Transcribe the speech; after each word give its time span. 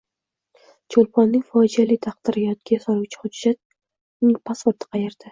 Cho‘lponning 0.93 1.41
fojiali 1.49 1.97
taqdirini 2.05 2.47
yodga 2.51 2.79
soluvchi 2.85 3.19
hujjat– 3.25 3.59
uning 4.23 4.41
pasporti 4.51 4.89
qayerda? 4.97 5.29